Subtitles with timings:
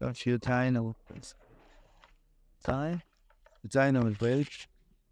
[0.00, 0.38] Don't you
[4.20, 4.68] Welt,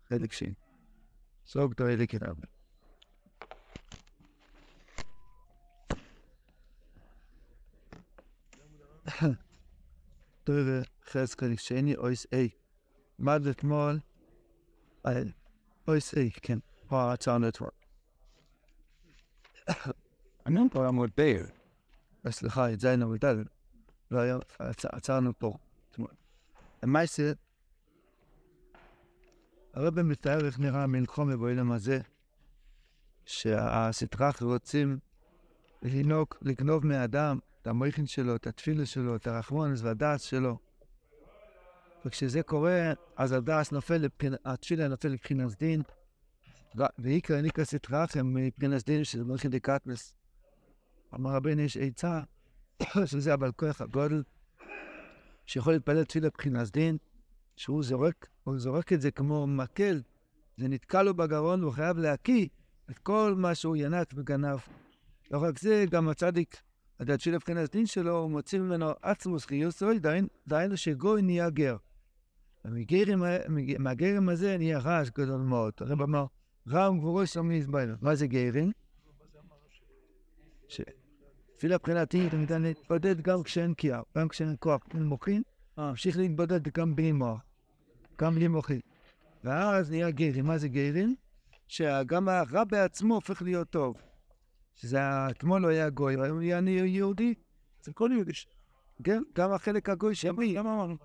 [0.08, 0.56] hätte ich sehen.
[1.44, 2.48] Sog da hätte ich aber.
[10.44, 10.84] Teure
[11.58, 12.48] שני אויס איי.
[13.18, 14.00] מד אתמול,
[15.88, 16.58] אויס איי, כן,
[16.88, 17.86] פה הצעה נטוורק.
[20.46, 21.46] אני פה אמור בייר.
[22.30, 23.44] סליחה, את זה היינו בדל.
[24.10, 24.38] לא היה,
[24.92, 25.54] עצרנו פה.
[26.82, 27.32] למעשה,
[29.74, 32.00] הרב מתאר איך נראה מלחום בעולם הזה,
[33.24, 34.98] שהסטרח רוצים
[35.82, 40.58] לנהוג, לגנוב מהאדם את המויכין שלו, את התפילה שלו, את הרחמונס והדעת שלו.
[42.04, 44.04] וכשזה קורה, אז הדעת נופל,
[44.44, 45.82] התפילה נופל לבחינת דין,
[46.98, 50.15] ואיקרא ניקרא סטרחם מבחינת דין שזה מויכין דקטמס.
[51.14, 52.20] אמר רבינו יש עצה,
[53.04, 54.22] שזה הבעל כוח הגודל,
[55.46, 56.96] שיכול להתפלל תפילה מבחינת דין,
[57.56, 60.02] שהוא זורק, הוא זורק את זה כמו מקל,
[60.56, 62.48] זה נתקע לו בגרון והוא חייב להקיא
[62.90, 64.58] את כל מה שהוא ינק וגנב.
[65.30, 66.62] לא רק זה, גם הצדיק,
[67.00, 69.98] הדעת של הבחינת דין שלו, הוא מוציא ממנו עצמוס חיוסוי,
[70.46, 71.76] דהיינו שגוי נהיה גר.
[73.78, 75.72] מהגרם הזה נהיה רעש גדול מאוד.
[75.80, 76.26] הרב אמר,
[76.68, 77.94] רעם גבורו שלום יזביינו.
[78.00, 78.70] מה זה גרם?
[81.56, 85.42] תפילה מבחינתי, אתה ניתן להתבודד גם כשאין קיאה, גם כשאין כוח, אין מוחין,
[85.78, 87.40] ממשיך להתבודד גם בלי מוח,
[88.18, 88.80] גם בלי מוחין.
[89.44, 90.46] ואז נהיה גרם.
[90.46, 91.14] מה זה גרם?
[91.68, 93.96] שגם הרע בעצמו הופך להיות טוב.
[94.74, 94.98] שזה
[95.30, 97.34] אתמול לא היה גוי, היום נהיה יהודי,
[97.82, 98.32] זה כל יהודי.
[99.04, 100.54] כן, גם החלק הגוי שמי.
[100.54, 100.96] למה אמרנו?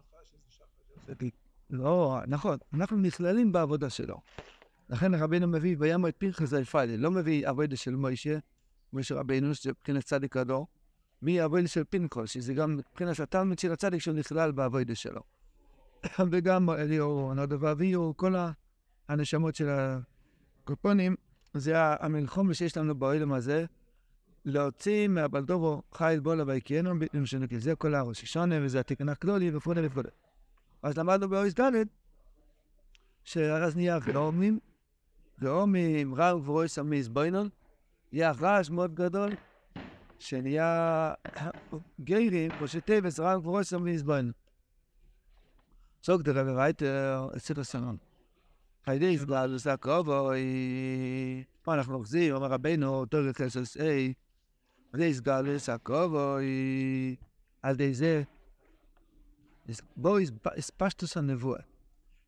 [1.69, 4.21] לא, נכון, אנחנו נכללים בעבודה שלו.
[4.89, 8.37] לכן רבינו מביא ויאמר את פרחס היפאלי, לא מביא עבודה של מוישה,
[8.93, 10.67] מוישה רבינו, שזה מבחינת צדיק הדור,
[11.21, 15.21] מעבודה של פינקול, שזה גם מבחינת התלמיד של הצדיק שהוא נכלל בעבודה שלו.
[16.31, 18.35] וגם אליאור, נודו ואביהו, כל
[19.07, 21.15] הנשמות של הקופונים,
[21.53, 23.65] זה המלחום שיש לנו בעולם הזה,
[24.45, 26.93] להוציא מהבלדובו חיל בולה ויקיינו,
[27.57, 30.01] זה כל הראש השונה, וזה התקנה כלולי וכו' וכו'.
[30.83, 31.71] אז למדנו באויס ד'
[33.23, 34.59] שאז נהיה גאומים,
[35.39, 37.49] גאומים רב וגברויס המזבוינון,
[38.11, 39.31] נהיה רעש מאוד גדול,
[40.19, 41.13] שנהיה
[41.99, 44.31] גיירים, כמו שטבס רב וגברויס המזבוינון.
[46.03, 47.97] סוג דרב רייטר, אצל הסנון.
[48.85, 50.31] הידי יפגל עושה קרובו,
[51.61, 53.81] פה אנחנו אוחזים, אומר רבנו, תורת חסוס A,
[54.93, 56.35] הידי יסגל עושה קרובו,
[57.61, 58.23] על ידי זה,
[59.95, 60.17] בו
[60.57, 61.61] הספשטוס הנבואה.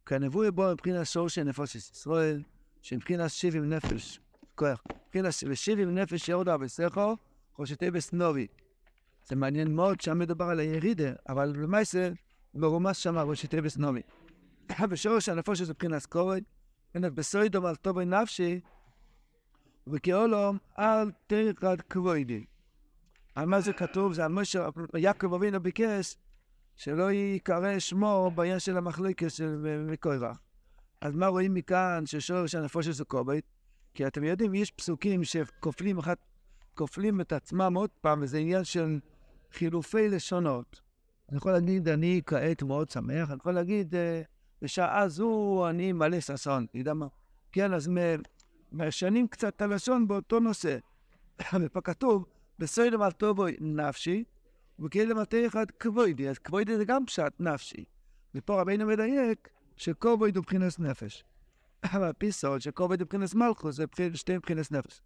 [0.06, 2.44] כי הנבואה בו מבחינת שור של נפוש ישראל,
[2.82, 4.20] שמבחינת שבעים נפש,
[4.56, 7.16] כוח, מבחינת שבעים נפש ירדה בסכו,
[7.54, 8.48] חושתי בסנובי.
[9.26, 12.10] זה מעניין מאוד שם מדובר על הירידה, אבל למעשה,
[12.54, 14.02] מרומס שמה ראשיתי בסנובי.
[14.90, 16.44] בשורש הנפוש זה מבחינת קורד,
[16.86, 18.60] מבחינת בסוידום על טובי נפשי,
[19.88, 22.46] וכאולום על תרקד כבוידי.
[23.36, 24.14] על מה זה כתוב?
[24.14, 26.18] זה על משה, יעקב אבינו ביקש
[26.76, 30.38] שלא ייקרא שמו בעניין של המחלוקת של מקורח.
[31.02, 33.46] אז מה רואים מכאן ששורש הנפוש זה קובית?
[33.94, 36.18] כי אתם יודעים, יש פסוקים שכופלים אחת,
[36.74, 39.00] כופלים את עצמם עוד פעם, וזה עניין של
[39.52, 40.82] חילופי לשונות.
[41.30, 43.96] אני יכול להגיד, אני כעת מאוד שמח, אני יכול להגיד,
[44.62, 47.08] בשעה זו אני מלא ששון, אתה יודע מה?
[47.52, 47.90] כן, אז
[48.72, 50.78] משנים קצת את הלשון באותו נושא.
[51.62, 52.26] ופה כתוב,
[52.60, 54.24] בסוידם על טובו נפשי,
[54.80, 57.86] וכאלה מטה אחד כבוידי, אז כבוידי זה גם פשט נפשי.
[58.36, 61.24] ופה רבינו מדייק שכבויד הוא מבחינת נפש.
[62.60, 65.02] שכבויד הוא מבחינת מלכוס, זה שתי מבחינת נפש.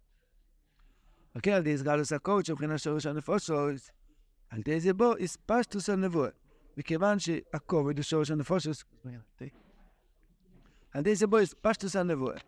[1.36, 3.90] וכן, על די סגלוס הקוד שמבחינת שורש הנפושוס,
[4.50, 6.30] על די זה בו הספשטוס הנבואה.
[6.76, 8.84] מכיוון שהכובד הוא שורש הנפושוס,
[10.94, 12.38] על די זה בו הספשטוס הנבואה.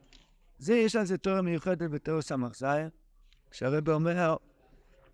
[0.59, 2.19] זה יש על זה תורה מיוחדת בתור
[2.53, 2.89] זייר,
[3.51, 4.37] כשהרב אומר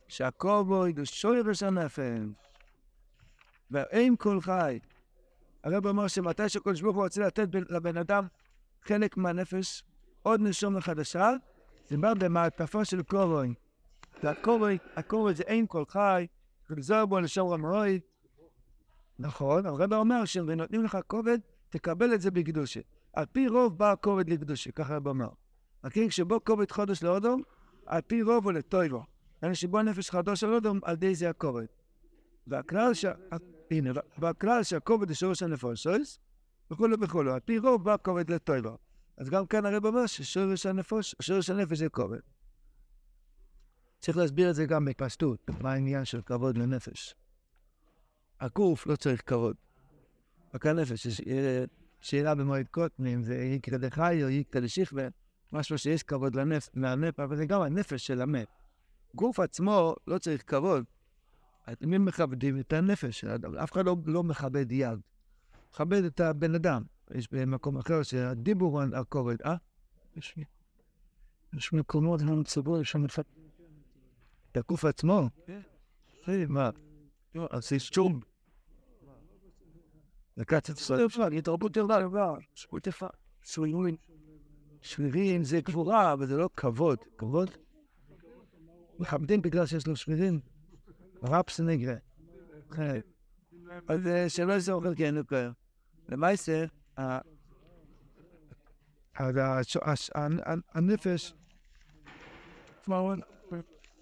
[0.09, 2.21] שהכובד הוא שורש הנפש,
[3.71, 4.79] ואין כל חי.
[5.65, 8.27] הרב אומר שמתי שקדוש ברוך הוא רוצה לתת לבן אדם
[8.83, 9.83] חלק מהנפש,
[10.23, 11.31] עוד נשום חדשה,
[11.89, 13.49] זה בא במעטפה של כובד.
[14.23, 16.27] והכובד, הכובד זה אין כל חי,
[16.71, 18.01] וחזר בו לשם רמרוי.
[19.19, 21.39] נכון, הרב אומר שנותנים לך כובד,
[21.71, 22.81] תקבל את זה בקדושה.
[23.13, 25.29] על פי רוב בא הכובד לקדושה, ככה הרב אומר.
[25.91, 27.43] כן, כשבוא כובד חודש לאודום,
[27.87, 29.03] על פי רוב הוא לטויבו.
[29.45, 31.65] אלא שבו נפש חדוש של אודום, על די זה הכובד.
[32.47, 33.05] והכלל ש...
[33.71, 36.19] הנה, והכלל שהכובד הוא שורש הנפושס,
[36.71, 37.35] וכולו וכולו.
[37.35, 38.79] על פי רוב בא הכובד לטויבו.
[39.17, 42.19] אז גם כאן הרב אומר ששורש הנפוש, שורש הנפש זה כובד.
[44.01, 47.15] צריך להסביר את זה גם בפשטות, מה העניין של כבוד לנפש.
[48.41, 49.57] הגוף לא צריך כבוד,
[50.55, 51.07] רק הנפש.
[51.07, 51.21] יש
[52.01, 55.03] שאלה במועד קוטנים, זה איקרא דחי או איקרא דשכבה,
[55.53, 58.49] משהו שיש כבוד לנפש, לנפש, אבל זה גם הנפש של המת.
[59.15, 60.85] גוף עצמו לא צריך כבוד.
[61.81, 62.61] מי מכבדים?
[62.61, 63.57] את הנפש של האדם.
[63.57, 65.01] אף אחד לא, לא מכבד יד.
[65.71, 66.83] מכבד את הבן אדם.
[67.15, 69.57] יש במקום אחר שהדיבור הוא הכובד, אה?
[70.17, 70.35] יש,
[71.53, 73.49] יש מקומות לנו ציבור שמכבדים
[74.53, 75.29] את הגוף עצמו.
[75.47, 75.61] כן.
[76.49, 76.71] מה?
[77.51, 78.21] אז יש שום.
[80.37, 81.07] לקחת את ישראל,
[81.39, 83.07] התרבות ירדה לבד, זכות יפה,
[83.43, 83.97] שרירים.
[84.81, 86.99] שרירים זה גבורה, אבל זה לא כבוד.
[87.19, 87.51] כבוד?
[88.99, 90.41] מכבדים בגלל שיש לו שרירים.
[91.23, 91.95] רפס נגרה.
[93.89, 95.51] אז שלא יעשה אוכל כן יותר.
[96.09, 96.65] למעשה,
[100.75, 101.35] הנפש,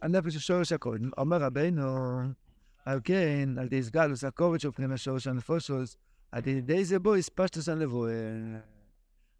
[0.02, 0.98] הנפש הוא שורש הכל.
[1.18, 2.18] אומר רבינו,
[2.84, 5.96] על כן, על די סגלוס, הכובד של פנימה שורש הנפושוס,
[6.32, 8.12] על ידי זה בו הספשטוס הנבואה.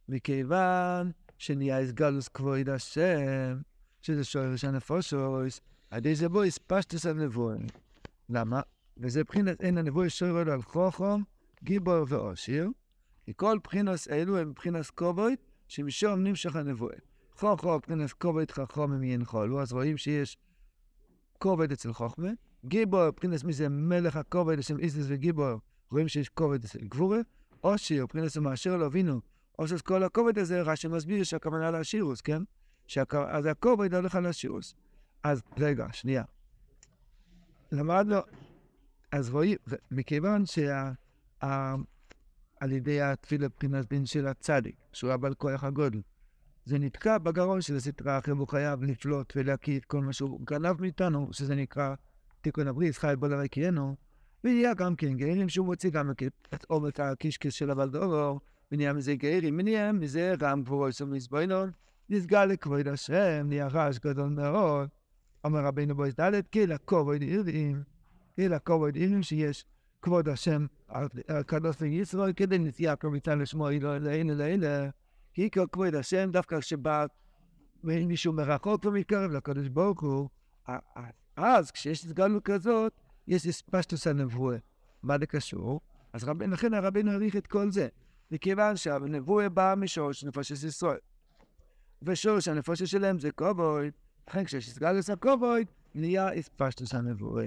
[0.08, 3.60] מכיוון שנהיה הסגלוס כבוד השם,
[4.02, 5.60] שזה שורש הנפושוס,
[5.90, 7.56] על ידי זה בו הספשטוס הנבואה.
[8.28, 8.60] למה?
[8.96, 11.22] וזה מבחינת אין הנבואה שורש על חוכם,
[11.62, 12.70] גיבור ואושיר.
[13.24, 15.34] כי כל בחינוס אלו הם בחינוס כובד,
[15.68, 16.96] שמשום נמשך הנבואה.
[17.32, 20.36] חוכו בחינוס כובד חכום הם ינחולו, אז רואים שיש
[21.38, 22.28] כובד אצל חוכמה.
[22.64, 27.18] גיבור, מבחינת מי זה מלך הכובד, השם איסס וגיבור, רואים שיש כובד אצל גבורה.
[27.60, 29.20] עושיר, מבחינת מאשר לא הבינו,
[29.56, 32.42] עושר כל הכובד הזה, רש"י מסביר שהכוונה לאשירוס, כן?
[32.86, 33.14] שהכ...
[33.14, 34.74] אז הכובד הולך על אשירוס.
[35.22, 36.22] אז רגע, שנייה.
[37.72, 38.16] למדנו,
[39.14, 39.56] אז רואים,
[39.90, 40.92] מכיוון שה...
[42.60, 46.00] על ידי התפילה מבחינת בין של הצדיק, שהוא הבעל כוח הגודל.
[46.64, 50.80] זה נתקע בגרון של הסטרה, אחרי הוא חייב לפלוט ולהקיא את כל מה שהוא גנב
[50.80, 51.94] מאיתנו, שזה נקרא
[52.40, 53.96] תיקון הבריס, חי בו לרקיינו,
[54.44, 56.10] ונהיה גם כן גאירים שהוא מוציא גם
[56.54, 58.40] את עומק הקישקס של הבלדורו,
[58.72, 61.70] ונהיה מזה גאירים, ונהיה מזה רם של מזבוינון,
[62.08, 64.88] נסגר לכבוד השם, נהיה רעש גדול מאוד.
[65.44, 67.93] אומר רבינו בויס ד' כי לכובד עירים,
[68.36, 69.64] כי לכובד עירים שיש
[70.02, 70.66] כבוד השם
[71.28, 72.94] הקדוש לישראל, כדי נטייה
[73.36, 74.88] לשמו אילו אלוהינו לאלה,
[75.34, 77.06] כי כבוד השם, דווקא כשבא
[77.82, 80.28] מישהו מרחוק ומתקרב לקדוש ברוך הוא,
[81.36, 82.92] אז כשיש הסגלות כזאת,
[83.28, 84.56] יש אספשטוס הנבואה.
[85.02, 85.80] מה זה קשור?
[86.12, 87.88] אז רב, לכן הרבינו העריך את כל זה,
[88.30, 90.98] מכיוון שהנבואה באה משורש נפושת ישראל.
[92.02, 93.90] ושורש הנפושת שלהם זה כובד,
[94.28, 95.64] לכן כשיש הסגלות הכובד,
[95.94, 97.44] נהיה אספשטוס הנבואה.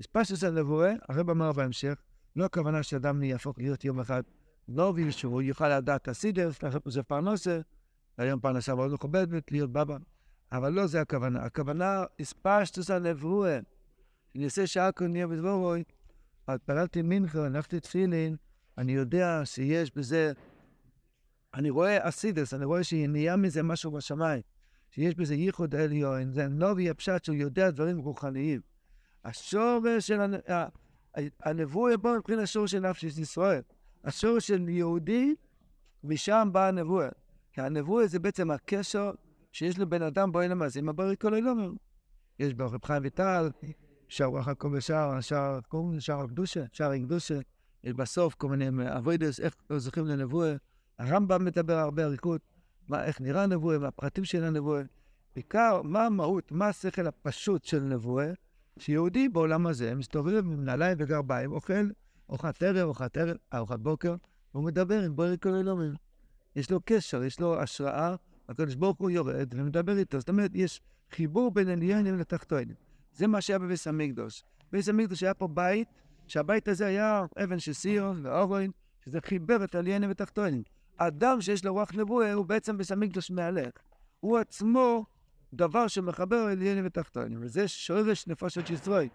[0.00, 1.94] אספשטוס הנבואה, הרב אמר בהמשך,
[2.36, 4.22] לא הכוונה שאדם יהפוך להיות יום אחד
[4.68, 6.50] נובי, שהוא יוכל לדעת הסידר,
[6.84, 7.60] זה פרנסה,
[8.18, 9.96] היום פרנסה מאוד מכובדת, להיות בבא.
[10.52, 11.42] אבל לא זה הכוונה.
[11.42, 13.58] הכוונה, אספשטוס הנבואה.
[14.64, 15.84] שעה כל נהיה בדבורוי,
[16.48, 18.36] התפללתי מנחה, הלכתי תפילין,
[18.78, 20.32] אני יודע שיש בזה,
[21.54, 24.42] אני רואה אסידס, אני רואה שנהיה מזה משהו בשמיים,
[24.90, 28.60] שיש בזה ייחוד עליון, זה נובי הפשט שהוא יודע דברים רוחניים.
[29.26, 30.20] השורש של
[31.42, 33.62] הנבואה בו מבחינת השורש של נפש ישראל.
[34.04, 35.34] השורש של יהודי,
[36.04, 37.08] משם באה הנבואה.
[37.52, 39.10] כי הנבואה זה בעצם הקשר
[39.52, 41.76] שיש לבן אדם בו אין למעשה עם הבריא כל היום.
[42.38, 43.50] יש ברוך חיים ויטל,
[44.08, 47.38] שער רוח הכל בשער, שער, קוראים שער הקדושה, שער הקדושה.
[47.84, 50.54] יש בסוף כל מיני אבוידס, איך לא זוכים לנבואה.
[50.98, 52.40] הרמב"ם מדבר הרבה אריכות,
[52.88, 54.82] מה, איך נראה הנבואה, מה הפרטים של הנבואה.
[55.34, 58.32] בעיקר, מה המהות, מה השכל הפשוט של נבואה,
[58.78, 61.88] שיהודי בעולם הזה מסתובב עם נעליים וגרביים, אוכל
[62.30, 64.14] ארוחת ערב, ארוחת ערב, ארוחת בוקר,
[64.54, 65.94] והוא מדבר עם בורא כל אלוהים.
[66.56, 68.14] יש לו קשר, יש לו השראה,
[68.48, 70.18] הקדוש ברוך הוא יורד ומדבר איתו.
[70.18, 70.80] זאת אומרת, יש
[71.10, 72.74] חיבור בין עליינים לתחתונים.
[73.12, 74.42] זה מה שהיה בביס המקדוש.
[74.72, 75.88] בביס המקדוש היה פה בית,
[76.26, 78.70] שהבית הזה היה אבן של סיון ואורן,
[79.04, 80.62] שזה חיבר את עליינים ותחתונים.
[80.96, 83.70] אדם שיש לו רוח נבואה הוא בעצם ביס המקדוש מהלך.
[84.20, 85.04] הוא עצמו
[85.54, 87.38] דבר שמחבר עליינים ותחתונים.
[87.42, 89.08] וזה שורש נפשות ישראל.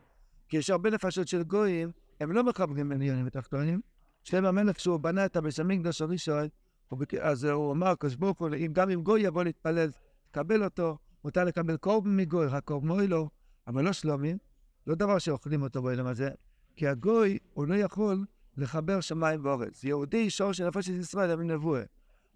[0.50, 3.81] כי יש הרבה נפשות של גויים, הם לא מחברים עליינים ותחתונים.
[4.23, 6.47] שלם המלך, כשהוא בנה את הביס המקדוש הראשון,
[7.21, 9.89] אז הוא אמר, הקדוש ברוך הוא, גם אם גוי יבוא להתפלל,
[10.31, 13.29] תקבל אותו, מותר לקבל קורבן מגוי, רק קורבן מוי לו,
[13.67, 14.38] אבל לא שלומים,
[14.88, 16.29] לא דבר שאוכלים אותו בעולם הזה,
[16.75, 18.25] כי הגוי, הוא לא יכול
[18.57, 19.83] לחבר שמיים ואורץ.
[19.83, 21.83] יהודי, שור של נפש של ישראל, הם נבואה.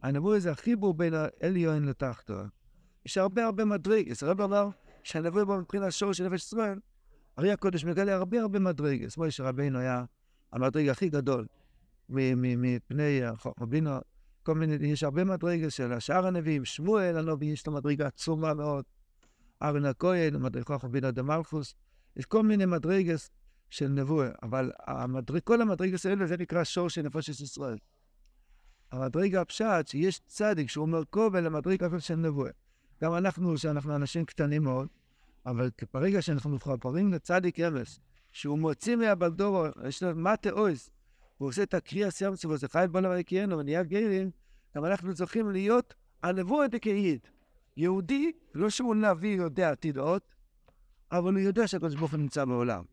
[0.01, 2.41] הנבואה זה החיבור בין העליון לתחתו.
[3.05, 4.23] יש הרבה הרבה מדרגס.
[4.23, 4.67] הרב אמר
[5.03, 6.79] שהנבואה בו מבחינת שור של נפש ישראל,
[7.37, 9.15] הרי הקודש מגלה הרבה הרבה מדרגס.
[9.15, 10.03] כמו שרבינו היה
[10.51, 11.45] המדרג הכי גדול
[12.09, 13.21] מפני
[13.61, 13.91] רבינו,
[14.43, 18.85] כל מיני, יש הרבה מדרגס של שאר הנביאים, שמואל הנביא, יש לו מדרגה עצומה מאוד.
[19.61, 21.75] ארן הכהן, מדריכו חבינו דה מלכוס.
[22.15, 23.29] יש כל מיני מדרגס
[23.69, 27.77] של נבואה, אבל המדרג, כל המדרגס האלה זה נקרא שור של נפושת ישראל.
[28.91, 32.51] המדרגה הפשט, שיש צדיק שהוא מרכוב אל המדרגה של נבואה.
[33.03, 34.87] גם אנחנו, שאנחנו אנשים קטנים מאוד,
[35.45, 37.99] אבל ברגע שאנחנו מתחברים לצדיק אמס,
[38.31, 40.89] שהוא מוציא מהבלדורו, יש לו מטה אויז,
[41.39, 44.31] והוא עושה את הקריאה סיימת שלו, זה חי בולה ויקיינו, ונהיה גרים,
[44.75, 47.29] גם אנחנו צריכים להיות הנבואה דקאית.
[47.77, 50.35] יהודי, לא שהוא נביא יודע עתידות,
[51.11, 52.83] אבל הוא יודע שהקדוש ברוך הוא נמצא בעולם.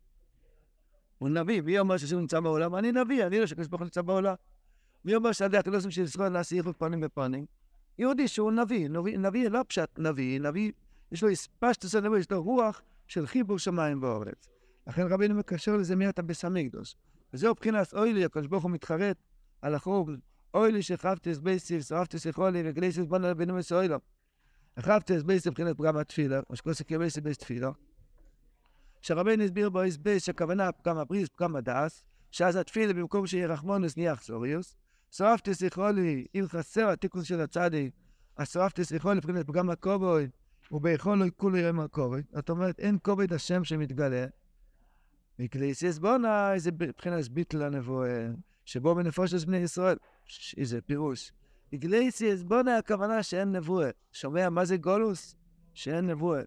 [1.18, 2.74] הוא נביא, מי אומר שהוא נמצא בעולם?
[2.74, 4.34] אני נביא, אני יודע שהקדוש ברוך הוא נמצא בעולם.
[5.04, 7.46] מי אומר שעדי הקדושים של ישראל נעשה יחוד פנים בפנים?
[8.02, 10.72] יהודי שהוא נביא, נביא, נביא לא פשט נביא, נביא,
[11.12, 11.28] יש לו
[11.58, 14.48] פשטוס הנביא, יש לו רוח של חיבור שמיים ואורץ.
[14.86, 16.96] לכן רבינו מקשר לזה מיד הביס המקדוש.
[17.34, 19.16] וזהו מבחינת אוי לי, הקדוש ברוך הוא מתחרט
[19.62, 20.10] על החוג,
[20.54, 23.98] אוי לי שחרבתס בייסיס, שרבתס יכולי, וגלייסס בונה רבינו מסוילו.
[24.76, 27.70] החרבתס בייסיס מבחינת פגם התפילה, מה שקוראים כבייסיס בייס תפילה.
[29.00, 34.12] שרבינו הסביר בו בייס שהכוונה פגם הבריס, פגם הדס, שאז התפילה במקום שיהיה רחמונוס נהיה
[34.12, 34.76] אכזוריוס.
[35.12, 37.94] שרפתס יכולי, אם חסר התיקון של הצדיק,
[38.36, 40.28] אז שרפתס יכולי מבחינת פגם הכובוי,
[40.70, 42.22] וביכולו כולו יראה מהכובוי.
[42.32, 44.26] זאת אומרת, אין כובד השם שמתגלה.
[45.38, 48.28] מקליסיס בונה, זה מבחינת ביטל הנבואה,
[48.64, 49.96] שבו בנפושת בני ישראל.
[50.56, 51.32] איזה פירוש.
[51.72, 53.90] איגלייסיס בונה הכוונה שאין נבואה.
[54.12, 55.36] שומע מה זה גולוס?
[55.74, 56.42] שאין נבואה.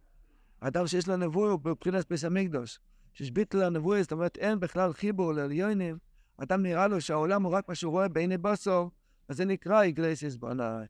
[0.60, 2.80] אדם שיש לו נבואה הוא מבחינת פס המקדוש.
[3.14, 5.98] שיש ביטל הנבואה, זאת אומרת אין בכלל חיבור לעליונים.
[6.38, 8.90] אדם נראה לו שהעולם הוא רק מה שהוא רואה בעיני בוסו,
[9.30, 10.84] אז זה נקרא איגלייסיס בונה.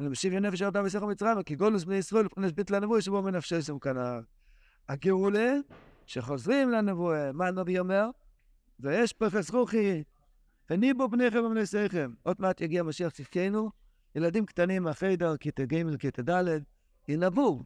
[0.00, 3.78] ומשיב ינפש אותם בסכר מצרים, כי גולוס בני ישראל מבחינת ביטל הנבואה שבו מנפשו שם
[3.78, 4.20] כנר.
[4.88, 5.54] הגאולה,
[6.06, 8.10] שחוזרים לנבואה, מה הנביא אומר?
[8.80, 10.02] ויש פרחס רוחי,
[10.70, 12.10] וניבו בניכם ובניסיכם.
[12.22, 13.70] עוד מעט יגיע משיח צדקנו,
[14.14, 16.44] ילדים קטנים מהחיידר, כיתה ג' כיתה ד',
[17.08, 17.62] ינבאו,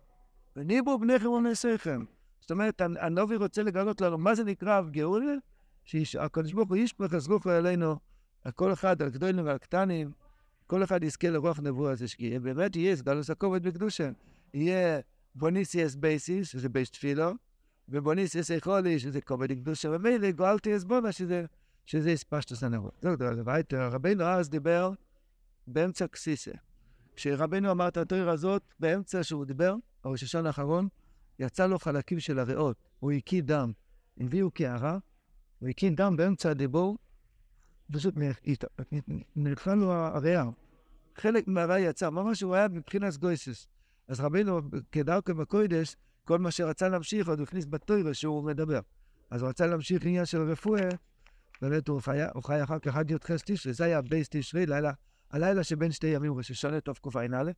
[0.56, 2.04] וניבו בניכם ובניסיכם.
[2.40, 5.34] זאת אומרת, הנובי רוצה לגלות לנו מה זה נקרא גאולה,
[5.84, 7.96] שהקדוש ברוך הוא ישפך רוחו אלינו,
[8.44, 10.12] על כל אחד, על גדולים ועל קטנים,
[10.66, 14.10] כל אחד יזכה לרוח נבואה הזה, שבאמת יהיה סגלוס הכובד בקדושה.
[14.54, 15.00] יהיה
[15.34, 17.32] בוניסיאס בייסיס, שזה בייס תפילו,
[17.88, 21.44] ובוניסיאס איכולי, שזה כובד קדושה, ומילא גואלתי אסבונה, שזה
[21.86, 22.92] שזה הספשטוס הנבואה.
[23.02, 23.14] זהו,
[23.44, 24.92] וייטר, רבינו אז דיבר
[25.66, 26.50] באמצע קסיסה.
[27.16, 29.74] כשרבנו אמר את התואר הזאת, באמצע שהוא דיבר,
[30.04, 30.88] בראש השנה האחרון,
[31.38, 33.72] יצא לו חלקים של הריאות, הוא הקיא דם.
[34.20, 34.98] הביאו קערה,
[35.64, 36.99] הוא הקיא דם באמצע הדיבור,
[37.92, 38.14] פשוט
[39.37, 40.44] נלכה לו הריאה.
[41.16, 43.68] חלק מהריאה יצא, ממש הוא היה מבחינת גויסס.
[44.09, 44.61] אז רבינו,
[44.92, 48.80] כדרכו בקוידש, כל מה שרצה להמשיך, עוד הוא הכניס בתוירה שהוא מדבר.
[49.30, 50.88] אז הוא רצה להמשיך עניין של רפואה,
[51.62, 54.92] באמת הוא חי, אחר כך עד י"ח תשרי, זה היה בייס תשרי, לילה,
[55.30, 57.50] הלילה שבין שתי ימים, ראש השונה טוב קע"א,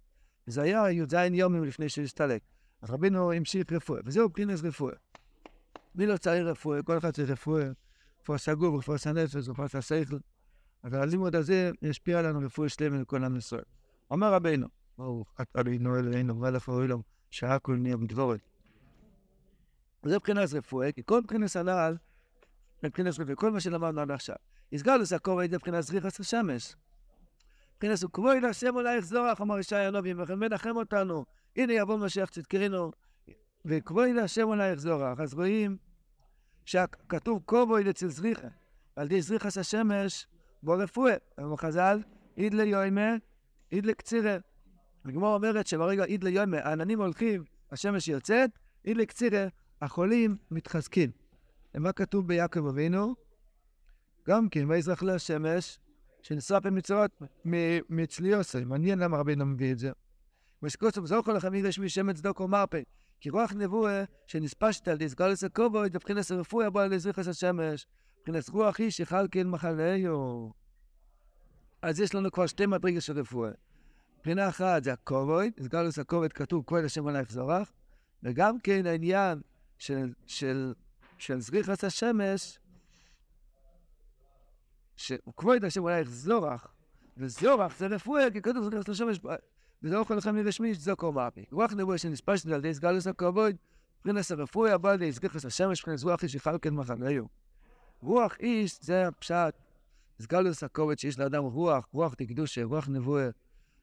[0.48, 2.42] וזה היה י"ז יומים לפני שהסתלק.
[2.82, 4.94] אז רבינו המשיך רפואה, וזהו פרינס רפואה.
[5.94, 6.82] מי לא צריך רפואה?
[6.82, 7.64] כל אחד צריך רפואה,
[8.26, 10.16] רפואה סגור, רפואה הנפש, רפואה השכל.
[10.84, 13.62] אבל הלימוד הזה ישפיע עלינו רפואה שלמה לכל עם ישראל.
[14.10, 14.66] אומר רבינו,
[14.98, 18.40] ברוך אבינו אלינו מלך העולם, שהכל נהיה בדבורת.
[20.04, 21.96] וזה מבחינת רפואה, כי כל מבחינת הנעל
[22.82, 24.36] מבחינת רבי, כל מה שלמדנו עד עכשיו.
[24.72, 26.76] יסגלוס הכובד מבחינת זריחס השמש.
[27.76, 29.74] מבחינת הוא כבוד השם אולי יחזור, איך אמר ישי
[30.18, 31.24] וכן מנחם אותנו.
[31.56, 32.90] הנה יבוא משיח צדקנו,
[33.64, 35.02] וכבוד השם אולי יחזור.
[35.18, 35.76] אז רואים
[36.66, 38.48] שכתוב כבוד אצל זריחה,
[38.96, 40.26] ועל ידי זריחס השמש,
[40.62, 41.14] בו רפואה.
[41.40, 42.02] אמרו חז"ל,
[42.36, 43.14] איד ליוימה,
[43.72, 44.36] איד לקצירה.
[45.04, 48.50] הגמור אומרת שברגע איד ליוימה, העננים הולכים, השמש יוצאת,
[48.84, 49.46] איד לקצירה,
[49.82, 51.10] החולים מתחזקים.
[51.74, 53.14] ומה כתוב ביעקב אבינו?
[54.28, 55.78] גם כן, ויזרח לו השמש,
[56.22, 57.22] שנשרף במצוות
[57.90, 58.64] מצליוסי.
[58.64, 59.90] מעניין למה רבינו מביא את זה.
[60.62, 62.80] ושקוסו זוכו לכם יש משם צדוק ומרפא.
[63.20, 67.86] כי רוח נבואה שנספשת על ידי סגלס הכובד, מבחינת הרפואה בוא על ידי זריחס השמש.
[68.20, 70.52] מבחינת רוח איש יחל כן מחלהו.
[71.82, 73.50] אז יש לנו כבר שתי מדרגות של רפואה.
[74.18, 77.72] מבחינה אחת זה הכובד, סגלוס הכובד כתוב כבוד השם עלייך זורח,
[78.22, 79.40] וגם כן העניין
[79.78, 80.74] של, של
[81.18, 82.58] של זריחת השמש,
[84.96, 86.74] שכבוד השם אולי זורח,
[87.16, 89.20] וזורח זה רפואה, כי כתוב זריחת השמש,
[89.82, 91.44] וזה לא יכול לכם לרשמיש, זו קורמאפי.
[91.52, 93.56] רוח נבואה שנספשת על ידי סגלוס הכבוד,
[94.02, 97.28] פרינס הרפואה הבא ידי זריחת השמש, פרינס רוח איש יחל כן מחנהו.
[98.00, 99.54] רוח איש זה הפשט,
[100.22, 103.28] סגלוס הכבוד שיש לאדם רוח, רוח תקדושה, רוח נבואה.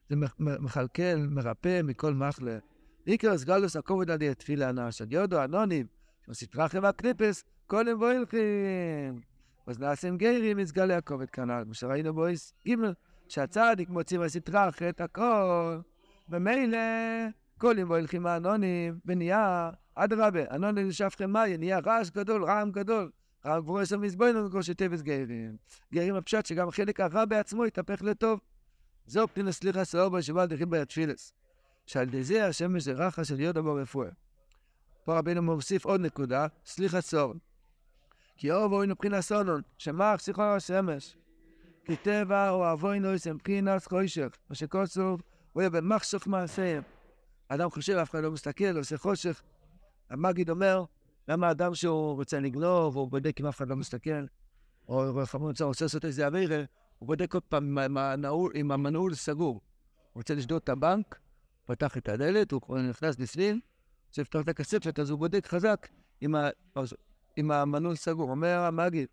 [0.08, 2.58] זה מכלכל, מרפא מכל מחלה.
[3.04, 4.68] עיקר סגלוס הכובד על ידי תפילה
[5.00, 5.86] עד יודו אנונים,
[6.28, 9.20] וסטרה חברה קליפס, קודם בוילכים.
[9.66, 11.62] אז נעשים גיירים, יסגלה הכובד כנ"ל.
[11.64, 12.72] כמו שראינו בויס ג'
[13.28, 15.78] שהצדיק מוציא מהסטרה את הכל,
[16.28, 16.78] ומילא
[17.58, 23.10] קולים והולכים האנונים, ונהיה, אדרבה, אנונים לשפכם מים, נהיה רעש גדול, רעם גדול.
[23.46, 25.56] רעם גבוה עשר מזבוינו כמו שטבס גרים.
[25.92, 28.40] גרים הפשט שגם החלק הרע בעצמו יתהפך לטוב.
[29.06, 31.32] זהו פנינה סליחה סלובה שבא דרכים ביד תפילס.
[31.86, 34.08] שעל ידי זה השמש זה רחה של יודו ברפואה.
[35.04, 37.34] פה רבינו מוסיף עוד נקודה, סליחה סור.
[38.36, 41.16] כי אור ואוינו מבחינה סונון, שמח שיחו השמש.
[41.84, 45.22] כי טבע או אבוינו הם מבחינת חושך, מה שקוצוב,
[45.52, 46.82] הוא יהיה במחשך מעשיהם.
[47.48, 49.42] אדם חושב, אף אחד לא מסתכל, עושה חושך.
[50.10, 50.84] המגיד אומר,
[51.28, 54.24] למה אדם שהוא רוצה לגנוב, הוא בודק אם אף אחד לא מסתכל,
[54.88, 56.62] או לפעמים הוא רוצה לעשות איזה אווירה,
[56.98, 57.78] הוא בודק עוד פעם
[58.54, 59.52] אם המנעול סגור.
[59.52, 59.60] הוא
[60.20, 61.18] רוצה לשדוד את הבנק,
[61.64, 63.60] פתח את הדלת, הוא נכנס בפנים,
[64.08, 65.88] רוצה לפתוח את הכספת, אז הוא בודק חזק.
[67.38, 68.30] אם המנעול סגור.
[68.30, 69.08] אומר המגיד,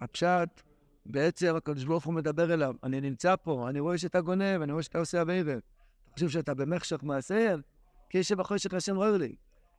[0.00, 0.62] הפשט,
[1.06, 4.82] בעצם הקדוש ברוך הוא מדבר אליו, אני נמצא פה, אני רואה שאתה גונב, אני רואה
[4.82, 5.52] שאתה עושה אווירה.
[5.52, 7.60] אתה חושב שאתה במחשך מעשיהם?
[8.10, 9.34] כי יש שבחושך השם רואה לי.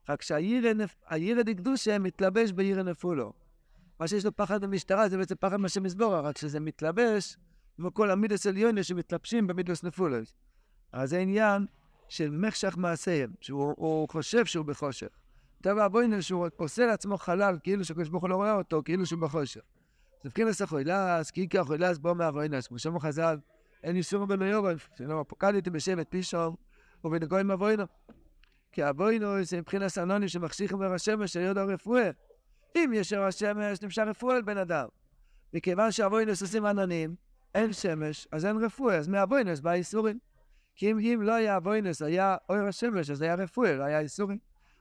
[0.10, 3.34] רק שהיירא דקדושה מתלבש ביירא נפולו.
[4.00, 7.38] מה שיש לו פחד במשטרה זה בעצם פחד מהשם יסבורה, רק שזה מתלבש
[7.75, 10.34] כמו כל המידס עליונה שמתלבשים במידוס נפולוס.
[10.92, 11.65] אז זה עניין
[12.10, 15.08] של מחשך מעשיהם, שהוא חושב שהוא בחושך.
[15.62, 19.20] טבע אבוינו שהוא עושה לעצמו חלל, כאילו שקדוש ברוך הוא לא רואה אותו, כאילו שהוא
[19.20, 19.62] בחושך.
[20.24, 23.38] זה פקינס החוילס, כי החוילס בוא מאבוינס, כמו שאומר חז"ל,
[23.84, 26.56] אין איסור בנו יורן, שלא פוקדתי בשבט פישום
[27.03, 27.84] ובנגויים אבוינו.
[28.72, 32.10] כי אבוינו זה מבחינת אנונים שמחשיכים אור השמש על יודו רפואה.
[32.75, 34.88] אם יש אור השמש, נמשך רפואה על בן אדם.
[35.53, 37.15] מכיוון שאבוינוס עושים עננים,
[37.56, 40.20] אין שמש, אז אין רפואה, אז מאבוינוס בא איסורים.
[40.75, 44.38] כי אם, אם לא היה אבוינוס, היה אור השמש, אז היה רפואה, לא היה איסורים.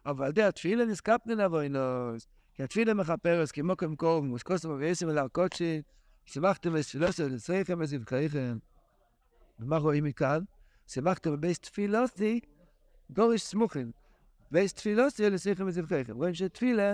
[0.06, 2.26] אבל די התפילה נזקפנן אבוינוס.
[2.54, 5.82] כי התפילה מכפרס, כמו כמקום, מוסקוסם ובייסם אל הקודשי,
[6.26, 8.58] שמחתם וספילוסו לצריכם וזבחריכם.
[9.60, 10.40] ומה רואים מכאן?
[10.86, 12.40] שמחתם בבייס תפילוסי,
[13.10, 13.92] דורש סמוכים.
[14.50, 16.16] בייס תפילוסי לצריכם וזבחריכם.
[16.16, 16.92] רואים שתפילה,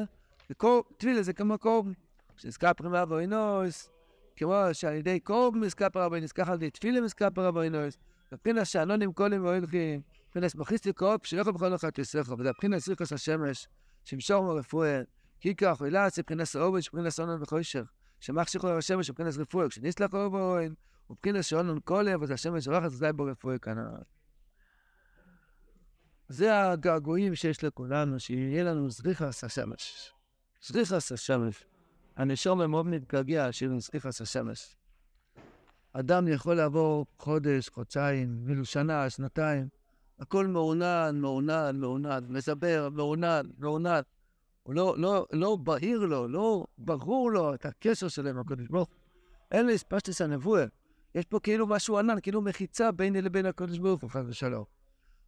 [0.97, 1.93] תפילה זה כמו קורבן.
[2.37, 3.91] שסקפרים אבוינוס,
[4.37, 7.99] כמו שעל ידי קורבן מסקפר אבוינוס, ככה על ידי תפילה מסקפר אבוינוס.
[8.33, 13.69] מבחינת שענונים קולים והולכים, מבחינת מכניסטי קורב, שלא בכל אחד תסכו, וזה מבחינת סריכוס השמש,
[14.05, 15.03] שמשור מרפואה.
[15.41, 17.83] קיקה אכילה, זה מבחינת סעובד, מבחינת סונן וחוישר.
[18.21, 19.69] שמחשיך לו השמש, מבחינת רפואה.
[19.69, 20.75] כשניסלח לו באוהן,
[21.11, 23.99] מבחינת שעונן קולה, וזה השמש זורחת, אז די בו רפואה כנראה.
[26.29, 30.13] זה הגעגועים שיש לכולנו, שיהיה לנו זריחס השמש.
[30.63, 31.65] זריחס השמש.
[32.17, 34.77] הנשום מאוד מתגעגע שיהיה לנו זריחס השמש.
[35.93, 39.69] אדם יכול לעבור חודש, חודשיים, אפילו שנה, שנתיים,
[40.19, 44.01] הכל מעונן, מעונן, מעונן, מסבר, מעונן, מעונן.
[44.69, 48.89] הוא לא, לא, לא בהיר לו, לא ברור לו את הקשר שלו עם הקדוש ברוך
[48.89, 48.97] הוא.
[49.51, 50.65] אין לי ספשטס הנבואה.
[51.15, 54.65] יש פה כאילו משהו ענן, כאילו מחיצה ביני לבין הקדוש ברוך הוא, חס ושלום.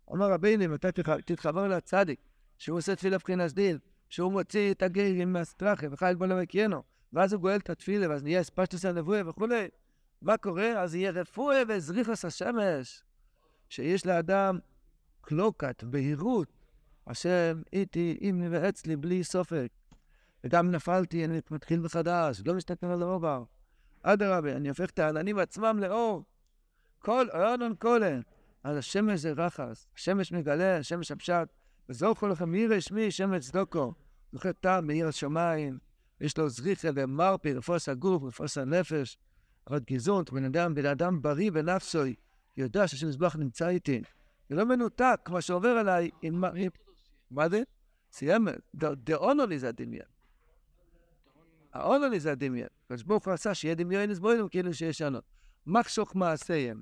[0.08, 0.88] אומר רבינו, אם אתה
[1.24, 2.20] תתחבר לצדיק,
[2.58, 7.40] שהוא עושה תפילה מבחינת דין, שהוא מוציא את הגרים מהסטרחה וחי בו למקיינו, ואז הוא
[7.40, 9.68] גואל את התפילה, ואז נהיה ספשטס הנבואה וכולי.
[10.22, 10.82] מה קורה?
[10.82, 13.04] אז יהיה רפואה וזריחס השמש,
[13.68, 14.58] שיש לאדם
[15.20, 16.59] קלוקת, בהירות,
[17.06, 19.68] השם איתי, אימי ואצלי, בלי סופק.
[20.44, 23.44] וגם נפלתי, אני מתחיל מחדש, לא מסתכל על העובר.
[24.02, 26.24] אדרבה, אני הופך את העננים עצמם לאור.
[26.98, 28.20] כל אורנון קולן.
[28.64, 31.48] אז השמש זה רחס, השמש מגלה, השמש הפשט.
[31.88, 33.92] וזוכו לכם ירא שמי שמש צדוקו.
[34.32, 35.78] זוכר טעם בעיר השמיים,
[36.20, 39.18] יש לו זריחה ומרפי, רפוס הגוף, רפוס הנפש.
[39.70, 42.14] אבל גזונט, בן אדם, בן אדם בריא בנפשוי,
[42.56, 44.02] יודע שהשם מזבח נמצא איתי.
[44.48, 46.44] זה לא מנותק, מה שעובר עליי עם...
[47.30, 47.62] מה זה?
[48.12, 50.02] סיים, דאונולי זה הדמיין.
[51.72, 52.66] האונולי זה הדמיין.
[52.84, 55.24] הקדוש ברוך הוא עשה שיהיה דמיון לסבוינו כאילו שיש ענות.
[55.66, 56.80] מחשוך מעשיהם.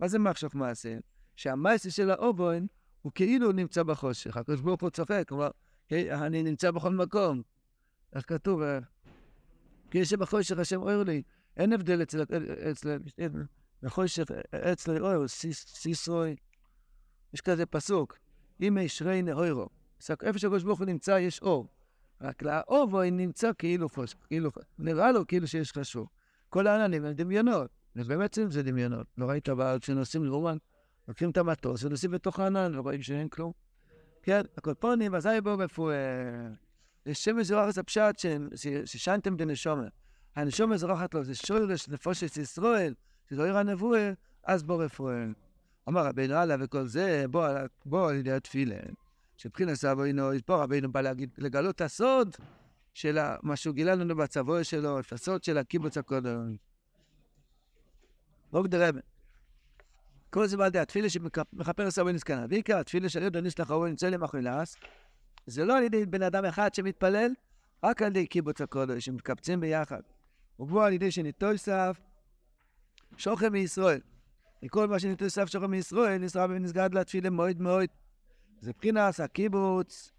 [0.00, 1.00] מה זה מחשוך מעשיהם?
[1.36, 2.66] שהמייסי של האובוין
[3.02, 4.36] הוא כאילו נמצא בחושך.
[4.36, 5.50] הקדוש ברוך הוא צוחק, כלומר,
[5.92, 7.42] אני נמצא בכל מקום.
[8.12, 8.60] איך כתוב?
[9.90, 11.22] כי שבחושך השם אוהר לי.
[11.56, 12.22] אין הבדל אצל,
[12.70, 12.98] אצל,
[13.82, 14.24] בחושך,
[14.72, 16.36] אצל אוהר, סיסרוי.
[17.34, 18.18] יש כזה פסוק,
[18.60, 19.68] אם ישרי נאוירו.
[20.22, 21.68] איפה שהקדוש ברוך הוא נמצא יש אור.
[22.20, 24.50] רק לאור נמצא כאילו חושך, כאילו.
[24.78, 26.10] נראה לו כאילו שיש חשוך.
[26.48, 27.70] כל העננים הם דמיונות.
[27.96, 29.06] ובעצם זה דמיונות.
[29.18, 30.56] לא ראית בארץ שנוסעים לאומן,
[31.08, 33.52] לוקחים את המטוס ונוסעים בתוך הענן ורואים שאין כלום.
[34.22, 35.96] כן, הקולפונים, אזי בו רפואה.
[37.06, 38.14] לשם זרוחת הפשט
[38.84, 39.86] ששנתם דנשומה.
[40.36, 42.94] הנשומה זורחת לו, זה שורש נפושת ישראל,
[43.30, 44.12] שזה עיר הנבואה,
[44.44, 45.24] אז בו רפואה.
[45.88, 47.24] אמר רבינו הלאה וכל זה,
[47.84, 48.76] בוא על ידי התפילה.
[49.40, 52.36] שבחינת סבוינו, פה רבינו בא להגיד, לגלות את הסוד
[52.94, 56.56] של מה שהוא גילה לנו בצבוע שלו, את הסוד של הקיבוץ הקודם.
[58.52, 59.00] בואו דרבה.
[60.30, 62.46] כל זה בעדי התפילה שמכפר עשר בן נזקנה.
[62.46, 64.76] בעיקר התפילה של יהודה ניסלח אהרון נצא למחילס,
[65.46, 67.32] זה לא על ידי בן אדם אחד שמתפלל,
[67.84, 70.00] רק על ידי קיבוץ הקודש, שמתקבצים ביחד.
[70.58, 72.00] ובו על ידי שניטוי סף,
[73.16, 74.00] שוכם מישראל.
[74.62, 77.88] מכל מה שניטוי סף שוכם מישראל, נשרע ונסגד לתפילה מועד מועד.
[78.60, 80.12] זה מבחינת הקיבוץ,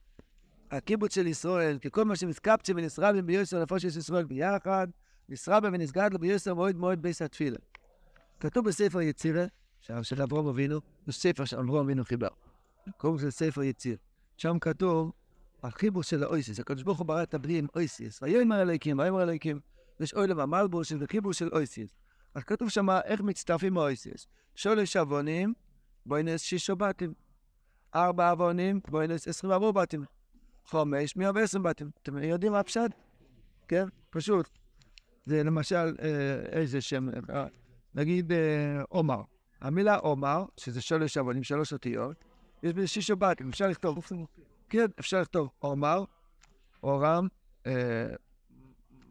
[0.71, 4.87] הקיבוץ של ישראל, כי כל מה שמתקבצים ונסרבים ביוסר נפושת ישראל ביחד,
[5.29, 7.57] נסרבה ונסגד לו ביוסר מועד מועד בייס התפילה.
[8.39, 9.45] כתוב בספר יצירה,
[10.01, 12.27] של אברום אבינו, זה ספר שאברום אבינו חיבר.
[12.97, 13.97] קוראים לזה ספר יציר.
[14.37, 15.11] שם כתוב,
[15.63, 19.59] החיבור של האויסיס, הקדוש ברוך הוא ברא את הבריאים אויסיס, ויאמר אלוהיקים, ויאמר אלוהיקים,
[19.99, 21.89] יש אוילם המלבוש, שזה חיבור של אויסיס.
[22.35, 24.27] אז כתוב שם איך מצטרפים האויסיס.
[24.55, 25.53] שולש עוונים,
[26.05, 27.13] בוינס שישו בתים.
[27.95, 30.03] ארבע עוונים, בוינס עשרים וארבע בתים.
[30.65, 31.89] חומש, מאה ועשרים בתים.
[32.03, 32.91] אתם יודעים מה הפשט?
[33.67, 33.87] כן?
[34.09, 34.49] פשוט.
[35.25, 37.45] זה למשל אה, איזה שם, אה,
[37.95, 39.21] נגיד אה, עומר.
[39.61, 42.25] המילה עומר, שזה שולש עוונים, שלוש אותיות,
[42.63, 43.99] יש בזה שישו בתים, אפשר לכתוב.
[44.69, 46.03] כן, אפשר לכתוב עומר,
[46.83, 47.27] אורם,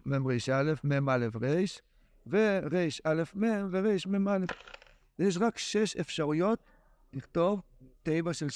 [0.07, 1.65] מ"ר א', מ"א ר',
[2.27, 4.39] ור' א' מ' ור' מ"א.
[5.19, 6.63] יש רק שש אפשרויות
[7.13, 7.63] לכתוב
[8.03, 8.47] תיבה של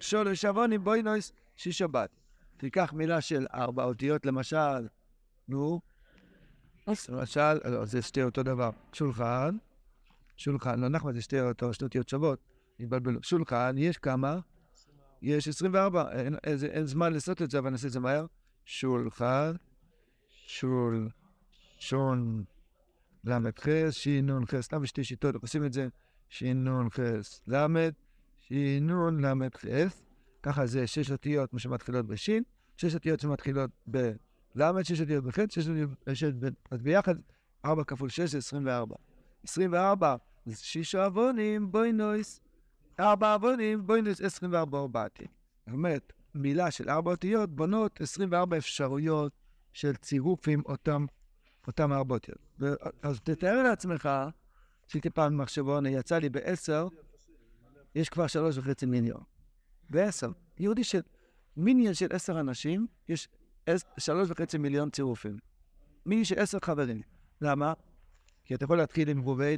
[0.00, 2.10] שולו שבונים בוינויס שישו בת.
[2.56, 4.88] תיקח מילה של ארבע אותיות, למשל,
[5.48, 5.80] נו,
[7.08, 8.70] למשל, לא, זה שתי אותו דבר.
[8.92, 9.56] שולחן,
[10.36, 11.36] שולחן, לא נכון, זה שתי
[11.82, 12.38] אותיות שוות,
[12.80, 13.22] התבלבלו.
[13.22, 14.38] שולחן, יש כמה?
[15.22, 18.26] יש 24, אין, אין, אין זמן לעשות את זה, אבל נעשה את זה מהר.
[18.64, 19.52] שולחן,
[20.28, 21.08] שול,
[21.78, 22.44] שון,
[23.24, 25.88] ל"ח, ש"נ"ח, סתם בשתי שיטות, עושים את זה,
[26.28, 26.98] ש"נ"ח,
[28.50, 29.64] ל', ש"נ, ל"ח,
[30.42, 32.42] ככה זה שש אותיות שמתחילות בשין,
[32.76, 34.12] שש אותיות שמתחילות בל',
[34.82, 36.24] שש אותיות בח', שש אותיות בשש,
[36.70, 37.14] אז ביחד,
[37.64, 38.96] 4 כפול 6 זה 24.
[39.44, 42.40] 24 זה שיש עוונים, בואי נויס.
[43.00, 45.24] ארבע עוונים, בואי נויס 24 ארבעתי.
[45.66, 49.32] זאת אומרת, מילה של ארבע אותיות בונות 24 אפשרויות
[49.72, 51.06] של צירוף עם אותם,
[51.66, 52.38] אותם ארבע אותיות.
[53.02, 54.08] אז תתאר לעצמך,
[54.88, 56.88] עשיתי פעם מחשבון, יצא לי בעשר,
[57.94, 59.20] יש כבר שלוש וחצי מיליון.
[59.90, 60.30] בעשר.
[60.58, 61.00] יהודי של,
[61.56, 63.28] מיניון של עשר אנשים, יש
[63.98, 65.38] שלוש וחצי מיליון צירופים.
[66.06, 67.02] מיני של עשר חברים.
[67.40, 67.72] למה?
[68.44, 69.54] כי אתה יכול להתחיל עם ראובן,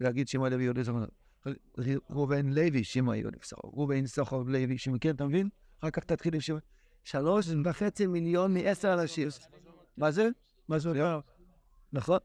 [0.00, 1.10] ולהגיד שמעון לוי יהודי זכרונות.
[2.10, 3.74] ראובן לוי, שמעון יהודי זכרונות.
[3.78, 5.48] ראובן סוחר לוי, שמכיר, אתה מבין?
[5.80, 6.60] אחר כך תתחיל עם שמעון.
[7.04, 9.28] שלוש וחצי מיליון מעשר אנשים.
[9.96, 10.28] מה זה?
[10.68, 11.20] מה זה אומר?
[11.92, 12.18] נכון?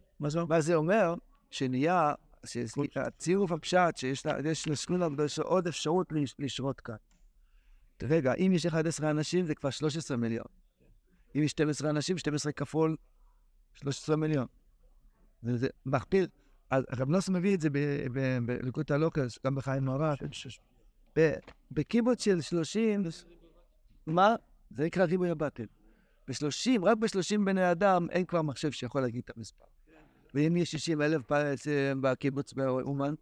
[0.50, 1.16] מה זה אומר?
[1.52, 2.14] שנהיה,
[2.96, 6.96] הצירוף הפשט, שיש הקדושה עוד אפשרות לשרות כאן.
[8.04, 10.46] רגע, אם יש 11 אנשים זה כבר 13 מיליון.
[11.36, 12.96] אם יש 12 אנשים, 12 כפול
[13.74, 14.46] 13 מיליון.
[15.44, 16.28] וזה מכפיל.
[16.70, 17.70] אז רב נוסף מביא את זה
[18.46, 20.20] בליקוד הלוקס, גם בחיים מרק.
[21.72, 23.04] בקיבוץ של 30,
[24.08, 24.36] מה?
[24.72, 25.66] זה נקרא ריבוי הבטל.
[26.28, 29.66] ב-30, רק ב-30 בני אדם אין כבר מחשב שיכול להגיד את המספר.
[30.36, 31.22] ואם יש 60 אלף
[32.02, 33.14] בקיבוץ באומן,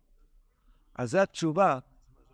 [0.96, 1.80] אז זו התשובה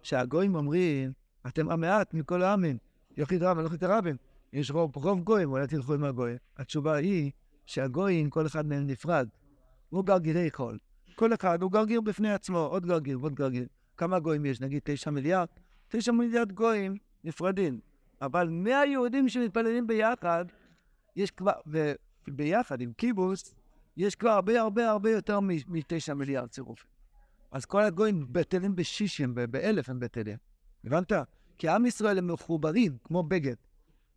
[0.04, 1.12] שהגויים אומרים,
[1.48, 2.78] אתם המעט מכל העמים,
[3.18, 4.16] יחיד רב ולא חיד רבים.
[4.54, 6.38] יש רוב, רוב גויים, אולי תלכו עם הגויים.
[6.58, 7.32] התשובה היא
[7.66, 9.30] שהגויים, כל אחד מהם נפרד.
[9.90, 10.78] הוא גרגירי חול.
[11.16, 13.68] כל אחד הוא גרגיר בפני עצמו, עוד גרגיר ועוד גרגיר.
[13.98, 14.62] כמה גויים יש?
[14.62, 15.48] נגיד תשע מיליארד?
[15.88, 17.80] תשע מיליארד גויים נפרדים.
[18.22, 20.46] אבל מאה יהודים שמתפללים ביחד,
[21.16, 21.54] יש כבר,
[22.28, 23.54] וביחד עם קיבוץ,
[24.00, 26.90] יש כבר הרבה הרבה הרבה יותר מתשע מיליארד צירופים.
[27.52, 30.38] אז כל הגויים בטלים בשישים, באלף הם בטלים.
[30.86, 31.12] הבנת?
[31.58, 33.56] כי עם ישראל הם מחוברים, כמו בגד.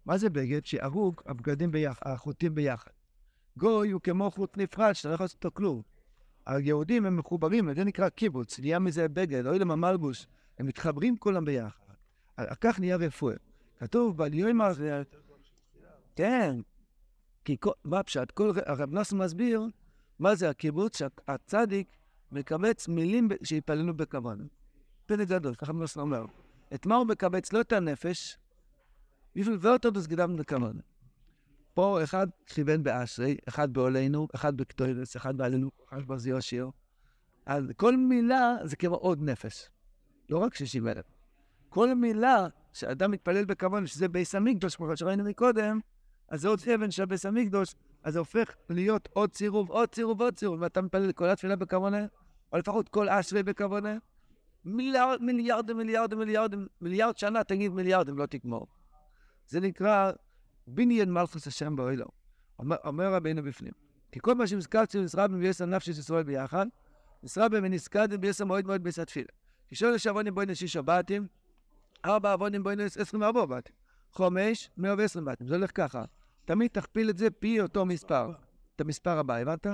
[0.07, 0.67] מה זה בגד?
[0.67, 2.91] שהרוג, הבגדים ביחד, החוטים ביחד.
[3.57, 5.83] גוי הוא כמו חוט נפרד, שאתה לא יכול לעשות אותו כלום.
[6.47, 10.27] היהודים הם מחוברים, זה נקרא קיבוץ, נהיה מזה בגד, אוי למה מלבוש,
[10.59, 11.83] הם מתחברים כולם ביחד.
[12.61, 13.35] כך נהיה רפואה.
[13.79, 14.73] כתוב בליומר,
[16.17, 16.57] כן,
[17.45, 18.41] כי כל, מה פשט?
[18.67, 19.67] הרב נאסר מסביר
[20.19, 21.89] מה זה הקיבוץ, שהצדיק
[22.33, 24.45] מקבץ מילים שיפללו בכוונה.
[25.07, 26.25] פלא גדול, ככה נאסר אומר.
[26.75, 27.53] את מה הוא מקבץ?
[27.53, 28.39] לא את הנפש,
[29.37, 30.81] בשביל ואותו סגידם בכוונה.
[31.75, 36.71] פה אחד כיוון באשרי, אחד בעולנו, אחד בקטוירס, אחד בעלינו, אחד ברזיו שיר.
[37.47, 39.69] אז כל מילה זה כמו עוד נפש.
[40.29, 41.05] לא רק 60 אלף.
[41.69, 45.81] כל מילה שאדם מתפלל בכוונה, שזה ביס המקדוש, כמו שראינו מקודם,
[46.33, 50.21] אז זה עוד אבן של ביס המקדוש, אז זה הופך להיות עוד צירוף, עוד צירוף,
[50.21, 52.07] עוד צירוף, ואתה מתפלל כל התפילה בכוונה,
[52.53, 53.99] או לפחות כל אשרי בכוונה.
[54.65, 58.67] מיליארד, מיליארדים, מיליארדים, מיליארדים, מיליארד שנה תגיד מיליארדים, לא תגמור.
[59.49, 60.13] זה נקרא
[60.67, 62.07] בניין מלכוס השם באוילו.
[62.59, 63.73] אומר, אומר רבינו בפנים.
[64.13, 66.67] כי כל מה שמזכרתי לזרע במביאס הנפש של ישראל ביחד,
[67.23, 69.29] נסרבה ונסקדם ביסר מאוד מאוד ביסת תפילה.
[69.69, 71.27] כשולש עוונים בוינס שיש בתים,
[72.05, 73.75] ארבע עוונים בוינס עשרים וארבע בתים.
[74.13, 75.47] חומש, מאה ועשרים בתים.
[75.47, 76.05] זה הולך ככה.
[76.45, 78.33] תמיד תכפיל את זה פי אותו מספר.
[78.77, 79.67] את המספר הבא, הבנת?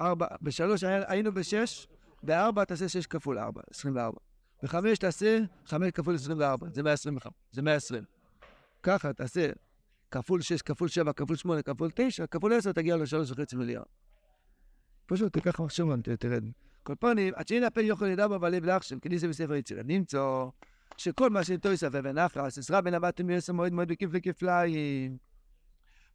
[0.00, 1.86] ארבע, בשלוש היינו בשש,
[2.22, 4.18] בארבע תעשה שש כפול ארבע, עשרים וארבע.
[4.62, 8.04] בחמש תעשה חמש כפול עשרים וארבע, זה מאה עשרים וחמש, זה מאה עשרים.
[8.82, 9.50] ככה תעשה
[10.10, 13.84] כפול שש, כפול שבע, כפול שמונה, כפול תשע, כפול עשר, תגיע לשלוש וחצי מיליארד.
[15.06, 16.44] פשוט תיקח מחשבון, תרד.
[16.82, 19.82] כל פנים, עד שאין הפן יוכל לדבר בלב לחשם, כי זה בספר יצירה.
[19.82, 20.44] נמצא
[20.96, 25.29] שכל מה שטוי סבב ונחס, עשרה בן הבתם מיוסר מועד מועד בכיף לכפליים.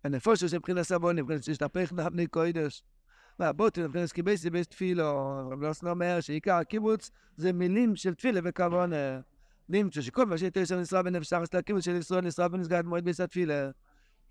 [0.06, 2.84] הנפושו שמבחינת סבון, מבחינת שתהפך נבני קוידש.
[3.38, 9.20] תראה, מבחינת קיבייסי בייס תפילו, רב לוסן אומר שעיקר הקיבוץ זה מילים של תפילה וכוונה.
[9.70, 13.70] נמצא שכל מה סבב נשרה בנפש שחס לקיבוץ של ישראל נשרה בנסגד מועד בייס התפילה.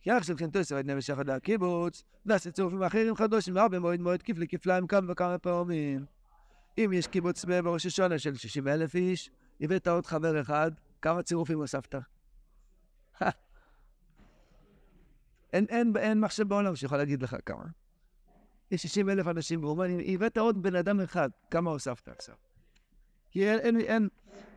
[0.03, 4.23] כי אח של כן סבב נפש שחד לקיבוץ, נעשה צירופים אחרים חדושים, הרבה מועד מועד
[4.23, 6.05] כיף לכפליים כמה וכמה פעמים.
[6.79, 10.71] אם יש קיבוץ בראש השונה של 60 אלף איש, הבאת עוד חבר אחד,
[11.03, 11.95] כמה צירופים הוספת?
[15.55, 17.65] אין, אין, אין מחשב בעולם שיכול להגיד לך כמה.
[18.71, 22.35] יש 60 אלף אנשים ברומניה, הבאת עוד בן אדם אחד, כמה הוספת עכשיו?
[23.31, 24.09] כי אין, אין, אין.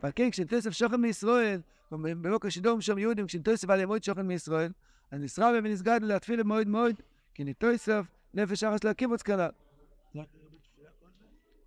[0.02, 1.60] ועל כן, כשנתוסף שוכן מישראל,
[1.92, 4.72] בבוקר שידור שם יהודים, כשנתוסף על ימוד שוכן מישראל,
[5.10, 7.00] אז נסרב ונסגד להתפיל למועד מועד,
[7.34, 9.48] כי נתוסף נפש אחס להקיבוץ כנ"ל.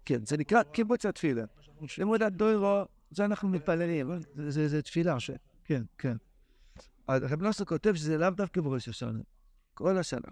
[0.06, 1.44] כן, זה נקרא קיבוץ התפילה.
[1.98, 4.12] לימוד הדוירו, זה אנחנו מתפללים,
[4.48, 5.32] זה תפילה ש...
[5.66, 6.18] כן, כן.
[7.18, 9.20] רב נוסר כותב שזה לאו דווקא בראש השנה,
[9.74, 10.32] כל השנה.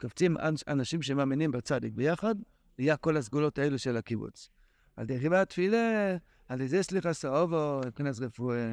[0.00, 0.36] קופצים
[0.68, 2.34] אנשים שמאמינים בצדיק ביחד,
[2.78, 4.48] נהיה כל הסגולות האלו של הקיבוץ.
[4.96, 6.16] על ידי חיבה התפילה,
[6.48, 8.72] על ידי סליחה סאובו, מבחינת רפואה.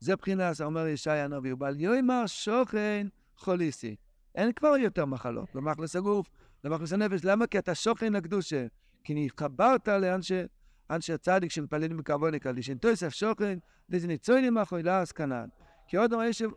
[0.00, 3.96] זה מבחינת, אומר ישי הנביא, ובל יאמר שוכן חוליסי.
[4.34, 6.30] אין כבר יותר מחלות, למחלס הגוף,
[6.64, 7.24] למחלס הנפש.
[7.24, 7.46] למה?
[7.46, 8.66] כי אתה שוכן לקדושה.
[9.04, 10.42] כי נתחברת לאנשי
[10.90, 12.78] אנשי הצדיק שמתפללים בכבוד לקדישין.
[12.78, 15.48] תוסף שוכן, לזה ניצוינים מאחורי לאס כנען.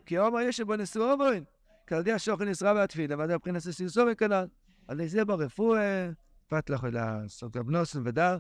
[0.05, 1.43] כי עומר ישב בו נשוא עוברין.
[1.87, 4.47] כלדי השוכן נשרה והתפילה, ועד הבחינת סרסורי כנען.
[4.87, 6.09] על זה ברפואה,
[6.47, 8.37] פת לך לעשות רב נוסן ודר.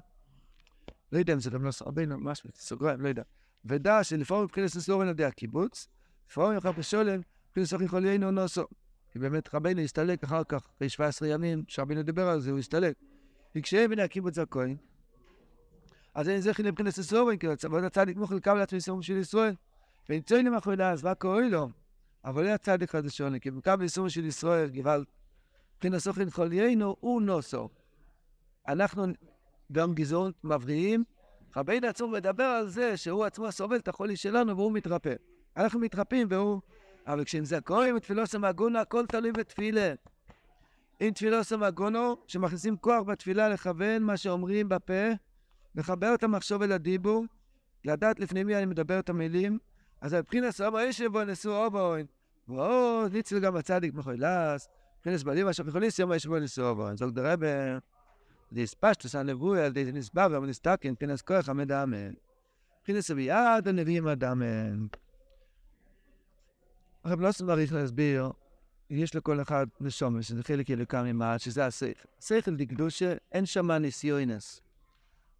[1.11, 3.23] לא יודע אם זה רב נוסן, רבינו, משהו, סוגריים, לא יודע.
[3.65, 5.87] ודע שלפעמים מבחינת סרסורי על ידי הקיבוץ,
[6.29, 8.63] לפעמים אחר בשולם, מבחינת סוכי חוליינו נוסו.
[9.11, 12.95] כי באמת רבינו הסתלק אחר כך, אחרי 17 ימים, שרבינו דיבר על זה, הוא הסתלק.
[13.55, 14.75] וכשהם בני הקיבוץ הכהן,
[16.13, 19.53] אז אין זכי לבחינת ססורים, כי הצוות הצדיק מוכל קבל לעצמי סיום של ישראל.
[20.11, 21.69] ונמצאים למאחורי דאז, מה קורה לו?
[22.25, 25.05] אבל לא הצדיק חדשון, כי בקבל סיום של ישראל, גבל,
[25.75, 27.69] מבחינת סוכן חוליינו, הוא נוסו.
[28.67, 29.05] אנחנו
[29.71, 31.03] גם גזעון מבריאים,
[31.55, 35.13] רבינו עצמו מדבר על זה שהוא עצמו סובל את החולי שלנו והוא מתרפא.
[35.57, 36.61] אנחנו מתרפאים והוא...
[37.07, 39.93] אבל כשנזכורים את תפילוסו מהגונו, הכל תלוי בתפילה.
[41.01, 45.09] אם תפילוסו מהגונו, שמכניסים כוח בתפילה לכוון מה שאומרים בפה,
[45.75, 47.25] לחבר את המחשוב אל הדיבור,
[47.85, 49.59] לדעת לפני מי אני מדבר את המילים,
[50.01, 52.05] אז מבחינת סבא ישב בו נשוא אובוין,
[52.47, 56.97] ועוד ניצל גם הצדיק מחוילס, מבחינת בלים אשר יכולים סיימה ישב בו נשוא אובוין.
[56.97, 57.77] זאת דרבה,
[58.53, 62.11] דיס פשטוס הנבואי על די נסבר ונסתקן, מבחינת כוח המדאמן.
[62.79, 64.85] מבחינת סביעת הנביאים הדאמן.
[67.03, 68.31] הרב לא צריך להסביר,
[68.89, 72.07] יש לכל אחד נשומת, שזה חלק ילוקה ממעט, שזה השכל.
[72.21, 74.61] שכל דקדושה, אין שמה ניסיונס.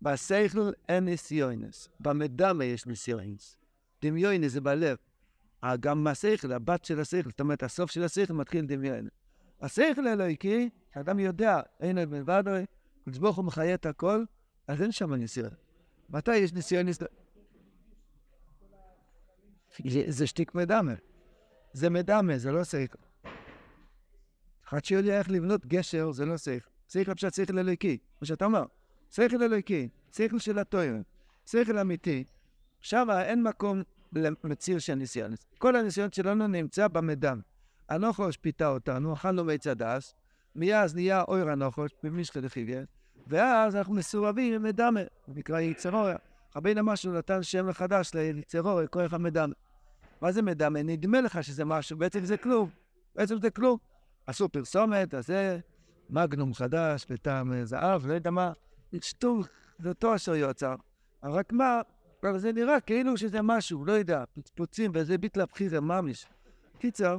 [0.02, 3.61] בשכל אין ניסיונס, במדמה יש ניסיונס.
[4.02, 4.98] דמיונס זה בלב.
[5.80, 9.08] גם מהשכל, הבת של השכל, זאת אומרת, הסוף של השכל מתחיל דמיון.
[9.62, 12.44] השכל האלוהיקי, האדם יודע, אין עוד מלבד,
[13.06, 14.24] קדוש ברוך הוא מחיה את הכל,
[14.68, 15.50] אז אין שם ניסיון.
[16.10, 17.00] מתי יש ניסיונס?
[20.08, 20.94] זה שטיק מדמה.
[21.74, 22.98] זה מדמה, זה לא שכל.
[24.68, 26.70] אחד שיודע איך לבנות גשר, זה לא שכל.
[26.90, 28.64] שכל פשוט שכל אלוהיקי, מה שאתה אומר.
[29.10, 30.96] שכל אלוהיקי, שכל של התואר,
[31.46, 32.24] שכל אמיתי,
[32.82, 33.82] שם אין מקום
[34.13, 35.34] למציר של ניסיון.
[35.58, 37.41] כל הניסיון שלנו נמצא במדם.
[37.89, 40.13] הנוחוש פיתה אותנו, אכלנו מעץ הדס,
[40.56, 42.82] מאז נהיה אויר הנוחוש, במשחא דחיביה,
[43.28, 46.15] ואז אנחנו מסורבים עם מדמה, נקרא יצרוריה.
[46.56, 49.54] רבינו משהו נתן שם חדש ליצרוריה, כוח המדמה.
[50.22, 50.84] מה זה מדמה?
[50.84, 52.70] נדמה לך שזה משהו, בעצם זה כלום.
[53.15, 53.78] בעצם זה כלום.
[54.28, 55.60] עשו פרסומת, אז זה
[56.10, 58.52] מגנום חדש, בטעם זהב, לא יודע מה.
[59.02, 59.48] שטוב,
[59.80, 60.76] זה אותו אשר יוצר.
[61.24, 61.82] רק מה,
[62.24, 66.26] אבל זה נראה כאילו שזה משהו, לא יודע, פצפוצים וזה ביטל הבחירה ממש.
[66.80, 67.18] קיצר,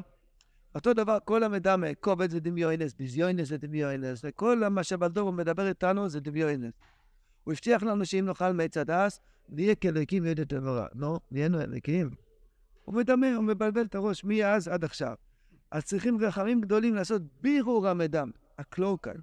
[0.74, 6.08] אותו דבר, כל המידע מקובץ זה דמיונות, ביזיונות זה דמיונות, וכל מה שבדור מדבר איתנו
[6.08, 6.72] זה דמיונות.
[7.44, 10.86] הוא הבטיח לנו שאם נאכל מעץ הדעת, נהיה כאלוקים יודעי טוב ורע.
[10.94, 12.10] לא, נהיינו אלוקים.
[12.84, 15.14] הוא מדמה, הוא מבלבל את הראש מאז עד עכשיו.
[15.70, 19.16] אז צריכים רחמים גדולים לעשות בירור המדם, הקלוקל.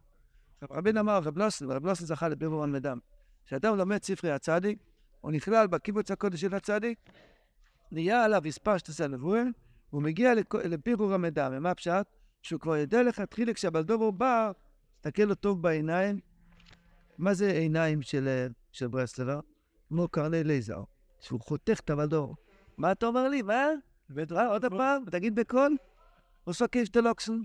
[0.72, 3.00] רבינו אמר, רב נוסן, רב נוסן זכה לבירור המדם.
[3.46, 4.80] כשאדם לומד ספרי הצדיק,
[5.22, 7.00] הוא נכלל בקיבוץ הקודש של הצדיק,
[7.92, 9.44] נהיה עליו הספשטוס הנבואה,
[9.92, 11.52] והוא מגיע לבירור המדם.
[11.56, 12.06] ומה הפשט?
[12.42, 14.52] שהוא כבר יודע לכתחילה כשהבלדובר בא,
[14.96, 16.20] תסתכל לו טוב בעיניים.
[17.18, 19.40] מה זה עיניים של, של ברסלבר?
[19.88, 20.84] כמו קרני לייזר,
[21.20, 22.34] שהוא חותך את הבלדובר.
[22.78, 23.42] מה אתה אומר לי?
[23.42, 23.68] מה?
[24.50, 25.78] עוד פעם, תגיד בקול.
[26.44, 27.44] עושה קישטלוקסון.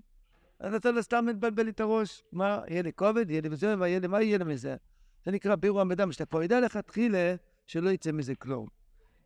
[0.60, 2.22] אז אתה סתם מבלבל לי את הראש.
[2.32, 3.88] מה, יהיה לי כובד, יהיה לי וזה, מה
[4.22, 4.76] יהיה לי, מזה?
[5.24, 7.34] זה נקרא בירור המדם, שאתה כבר יודע לכתחילה
[7.66, 8.66] שלא יצא מזה כלום,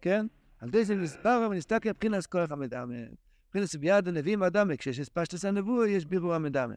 [0.01, 0.27] כן?
[0.61, 2.91] על ידי זה נסבר ונסתכל מבחינת כוח המדם.
[3.47, 6.73] מבחינת ביד הנביאים אדם, כשיש אספשטס הנבוא, יש בירור המדם.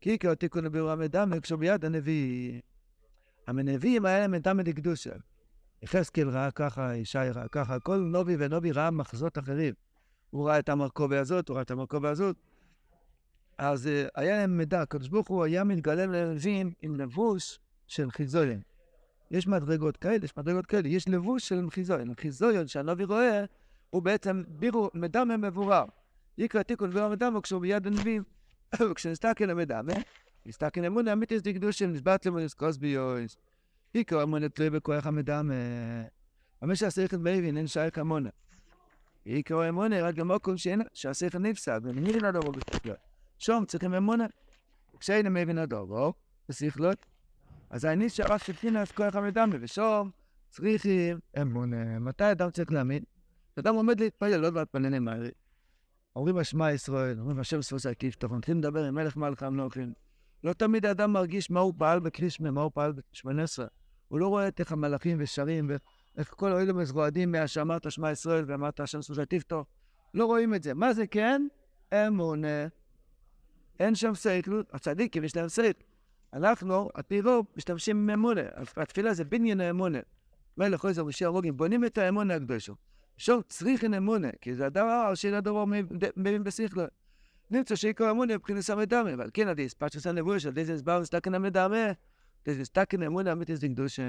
[0.00, 2.60] כי עיקר תיקון לבירור המדם, כשביד הנביא.
[3.46, 5.12] המנביאים היה להם מדם לקדושה.
[5.82, 9.74] יחזקאל ראה ככה, ישי ראה ככה, כל נובי ונובי ראה מחזות אחרים.
[10.30, 12.36] הוא ראה את המרכובה הזאת, הוא ראה את המרכובה הזאת.
[13.58, 18.60] אז uh, היה להם מידע, הקדוש ברוך הוא היה מתגלם לנביאים עם לבוש של חיזויון.
[19.30, 22.10] יש מדרגות כאלה, יש מדרגות כאלה, יש לבוש של חיזויון.
[22.10, 23.44] החיזויון שהנביא רואה,
[23.90, 25.84] הוא בעצם בירו, מידע מבורר.
[26.38, 28.22] יקרא תיקון בירור מדמה כשהוא ביד הנביאים.
[28.90, 29.92] וכשנסתכל למדמה,
[30.46, 33.36] נסתכל אמונה אמיתיס דקדושים, נסבט למונס קוסביוס.
[33.94, 35.54] יקרא אמונה תלוי בכוח המדמה.
[36.62, 38.30] אבל שהשכל מבין, אין שייך אמונה.
[39.26, 40.54] יקרא אמונה רק במקום
[40.94, 42.96] שהשכל נפסק, ונמירים לדורו בשכלות.
[43.38, 44.26] שום צריכים אמונה.
[45.00, 46.12] כשאין מבין הדורו,
[46.48, 47.06] בשכלות,
[47.74, 50.10] אז אני שרק שבחינס כוח המדמה, ושום
[50.50, 51.98] צריכים אמונה.
[51.98, 53.02] מתי אדם צריך להאמין?
[53.52, 55.30] כשאדם עומד להתפלל, לא דבר פנני מהרי.
[56.16, 59.92] אומרים אשמע ישראל, אומרים השם ספוסי כיפתח, מתחילים לדבר עם מלך מלך המלוכים.
[60.44, 63.66] לא תמיד האדם מרגיש מה הוא פעל בקרישמה, מה הוא פעל בשמונה עשרה.
[64.08, 65.70] הוא לא רואה את איך המלאכים ושרים,
[66.16, 69.56] ואיך כל האלו מזרועדים מהשאמרת שמע ישראל ואמרת השם ספוסי תפתח.
[70.14, 70.74] לא רואים את זה.
[70.74, 71.46] מה זה כן?
[71.94, 72.66] אמונה.
[73.80, 75.93] אין שם שכל, הצדיקים יש להם שכל.
[76.34, 78.42] אנחנו, על פי רוב, משתמשים עם אמונה.
[78.76, 79.98] התפילה זה בניין האמונה.
[80.56, 82.74] מלך חוזר ושיע רוגים, בונים את האמונה הקדושו.
[83.16, 85.64] שור צריכן אמונה, כי זה הדבר של הדבר
[86.16, 86.82] מבין בשכלו.
[87.50, 91.34] נמצא שיקרא אמונה מבחינת המדמה, אבל כן, עדי הספת שעשה נבואה של דזה הסבר וסתקן
[91.34, 91.92] המדמה,
[92.48, 94.00] דזה הסתקן אמונה אמיתיס דקדוש,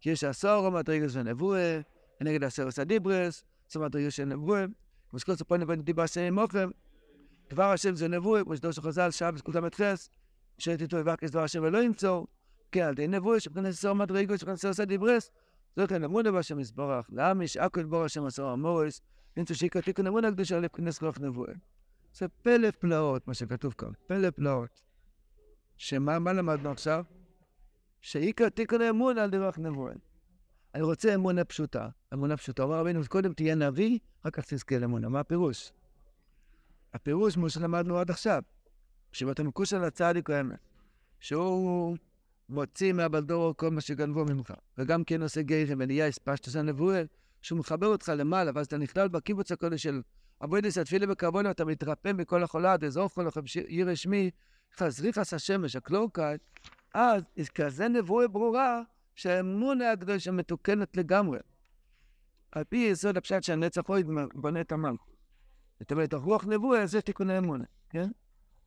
[0.00, 1.80] כי יש עשור מדרגה של נבואה,
[2.20, 4.64] נגד עשר עשה דיברס, עשר מדרגה של נבואה,
[5.12, 6.70] ומסקול ספון לבן דיבר השם מוכם,
[7.50, 10.08] דבר השם זה נבואה, כמו שדור של חז"ל, שעה בזכות המתחס,
[10.58, 12.24] שאת איתו יבקש דבר השם ולא ימצוא,
[12.72, 15.30] כן, על די נבואה, שבחינת עשר מדרגה, שבחינת עשר עשה דיברס,
[15.76, 19.00] זאת כן אמונה בהשם יסברך, להמיש אקו ידבור השם עשור המורס,
[19.36, 21.52] נמצא שיקרא תיקון אמונה הקדושה לבכנס כוח נבואה.
[22.14, 24.82] זה פלא פלאות, מה שכתוב כאן, פלא פלאות.
[25.76, 27.04] שמה מה למדנו עכשיו?
[28.00, 29.92] שעיקר תיקון אמונה על דרך נבואה.
[30.74, 32.62] אני רוצה אמונה פשוטה, אמונה פשוטה.
[32.62, 35.08] אומר רבינו, קודם תהיה נביא, אחר כך תזכה לאמונה.
[35.08, 35.72] מה הפירוש?
[36.94, 38.42] הפירוש, כמו שלמדנו עד עכשיו,
[39.14, 40.58] שבאתה מקוש על הצדיק האמת,
[41.20, 41.96] שהוא
[42.48, 47.02] מוציא מהבלדורו כל מה שגנבו ממך, וגם כן עושה גיירים ונהיה הספשטוס הנבואה,
[47.42, 50.02] שהוא מחבר אותך למעלה, ואז אתה נכלל בקיבוץ הקודש של
[50.44, 53.28] אבוידס התפילה בקרבונה, אתה מתרפא מכל החולה, דזור כל
[53.66, 54.30] עיר שמי,
[54.76, 56.36] חזריחס השמש, הקלורקאי,
[56.94, 57.22] אז
[57.54, 58.82] כזה נבואה ברורה,
[59.14, 61.38] שהאמונה הקדושה מתוקנת לגמרי.
[62.52, 65.14] על פי יסוד הפשט שהנצח אוהד בונה את המלכות.
[65.80, 68.10] זאת אומרת, הרוח נבואה זה תיקון האמונה, כן?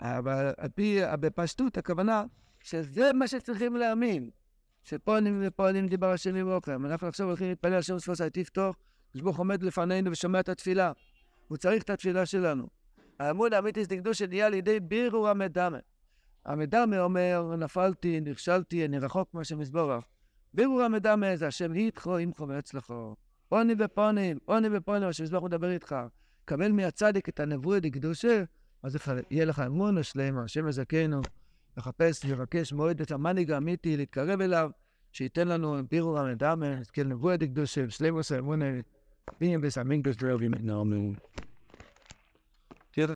[0.02, 2.24] אבל על פי, בפשטות, הכוונה
[2.64, 4.30] שזה מה שצריכים להאמין.
[4.84, 6.86] שפועלים ופועלים דיבר השם ממוכם.
[6.86, 8.76] אנחנו עכשיו הולכים להתפלל על שם ספוסי תפתוח,
[9.14, 10.92] כשברוך עומד לפנינו ושומע את התפילה.
[11.48, 12.68] הוא צריך את התפילה שלנו.
[13.20, 15.78] האמון האמיתי זה קדוש שנהיה על ידי בירור המדמה.
[16.46, 20.06] המדמה אומר, נפלתי, נכשלתי, אני רחוק מהשם יסבורך.
[20.54, 23.16] בירור המדמה זה השם איתכו, עמכו ואצלכו.
[23.50, 25.96] פונים ופונים, פונים ופונים, השם יסבורך מדבר איתך.
[26.46, 28.44] קבל מהצדיק את הנבואה דקדושה,
[28.84, 28.98] אז
[29.32, 31.22] יהיה לך אמון השלמה, השם יזכנו.
[31.78, 34.70] לחפש, לבקש מועד את המנהיג האמיתי, להתקרב אליו,
[35.12, 38.66] שייתן לנו בירור המדמה, נזכה לנבואה דקדושה, שלמוס האמונה,
[39.40, 41.14] בים בסמינגוס דרבים, נאמנו.